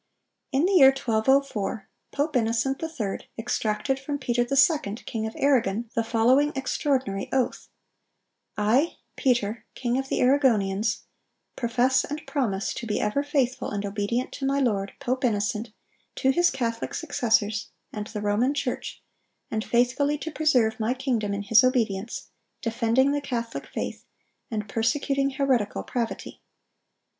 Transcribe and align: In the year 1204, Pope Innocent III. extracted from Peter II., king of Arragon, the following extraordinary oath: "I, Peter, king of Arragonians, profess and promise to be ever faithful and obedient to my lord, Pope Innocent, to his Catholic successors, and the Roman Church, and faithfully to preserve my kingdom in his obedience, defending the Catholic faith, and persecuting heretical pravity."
In 0.51 0.65
the 0.65 0.71
year 0.71 0.87
1204, 0.89 1.87
Pope 2.11 2.35
Innocent 2.35 2.81
III. 2.81 3.29
extracted 3.37 3.99
from 3.99 4.17
Peter 4.17 4.41
II., 4.41 4.95
king 5.05 5.27
of 5.27 5.35
Arragon, 5.37 5.91
the 5.93 6.03
following 6.03 6.51
extraordinary 6.55 7.29
oath: 7.31 7.69
"I, 8.57 8.95
Peter, 9.15 9.63
king 9.75 9.99
of 9.99 10.07
Arragonians, 10.09 11.01
profess 11.55 12.03
and 12.03 12.25
promise 12.25 12.73
to 12.73 12.87
be 12.87 12.99
ever 12.99 13.21
faithful 13.21 13.69
and 13.69 13.85
obedient 13.85 14.31
to 14.31 14.45
my 14.47 14.59
lord, 14.59 14.93
Pope 14.99 15.23
Innocent, 15.23 15.69
to 16.15 16.31
his 16.31 16.49
Catholic 16.49 16.95
successors, 16.95 17.69
and 17.93 18.07
the 18.07 18.21
Roman 18.21 18.55
Church, 18.55 19.03
and 19.51 19.63
faithfully 19.63 20.17
to 20.17 20.31
preserve 20.31 20.79
my 20.79 20.95
kingdom 20.95 21.31
in 21.31 21.43
his 21.43 21.63
obedience, 21.63 22.31
defending 22.63 23.11
the 23.11 23.21
Catholic 23.21 23.67
faith, 23.67 24.03
and 24.49 24.67
persecuting 24.67 25.29
heretical 25.29 25.83
pravity." 25.83 26.41